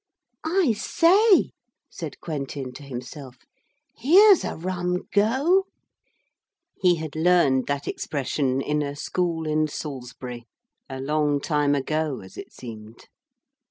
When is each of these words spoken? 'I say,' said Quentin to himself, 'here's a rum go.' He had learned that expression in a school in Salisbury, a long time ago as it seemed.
'I 0.43 0.73
say,' 0.77 1.51
said 1.87 2.19
Quentin 2.21 2.73
to 2.73 2.81
himself, 2.81 3.37
'here's 3.95 4.43
a 4.43 4.55
rum 4.55 5.03
go.' 5.13 5.65
He 6.75 6.95
had 6.95 7.15
learned 7.15 7.67
that 7.67 7.87
expression 7.87 8.61
in 8.61 8.81
a 8.81 8.95
school 8.95 9.45
in 9.45 9.67
Salisbury, 9.67 10.47
a 10.89 10.99
long 10.99 11.39
time 11.39 11.75
ago 11.75 12.21
as 12.21 12.35
it 12.35 12.51
seemed. 12.51 13.09